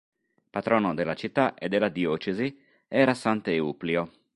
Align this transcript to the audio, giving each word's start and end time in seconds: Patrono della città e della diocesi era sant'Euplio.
Patrono 0.49 0.95
della 0.95 1.13
città 1.13 1.53
e 1.53 1.69
della 1.69 1.89
diocesi 1.89 2.59
era 2.87 3.13
sant'Euplio. 3.13 4.09